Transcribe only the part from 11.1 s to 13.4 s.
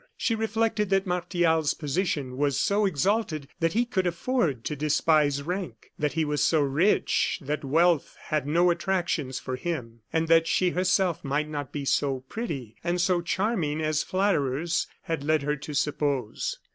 might not be so pretty and so